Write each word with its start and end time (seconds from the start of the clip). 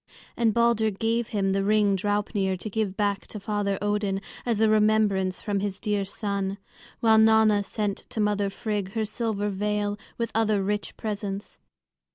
And 0.35 0.51
Balder 0.51 0.89
gave 0.89 1.27
him 1.27 1.51
the 1.51 1.63
ring 1.63 1.95
Draupnir 1.95 2.57
to 2.57 2.69
give 2.71 2.97
back 2.97 3.27
to 3.27 3.39
Father 3.39 3.77
Odin, 3.83 4.19
as 4.47 4.59
a 4.59 4.67
remembrance 4.67 5.43
from 5.43 5.59
his 5.59 5.79
dear 5.79 6.05
son; 6.05 6.57
while 7.01 7.19
Nanna 7.19 7.61
sent 7.61 7.97
to 8.09 8.19
mother 8.19 8.49
Frigg 8.49 8.93
her 8.93 9.05
silver 9.05 9.49
veil 9.49 9.99
with 10.17 10.31
other 10.33 10.63
rich 10.63 10.97
presents. 10.97 11.59